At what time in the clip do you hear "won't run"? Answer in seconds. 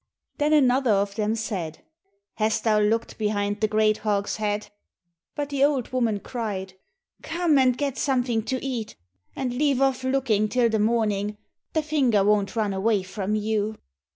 12.23-12.73